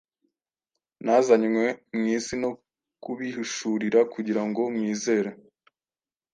[1.05, 1.65] Nazanywe
[1.97, 2.51] mu isi no
[3.03, 5.29] kubihishurira kugira ngo mwizere.